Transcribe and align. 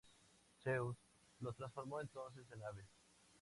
Zeus 0.63 0.95
los 1.41 1.55
transformó, 1.55 2.01
entonces, 2.01 2.51
en 2.51 2.63
aves. 2.63 2.87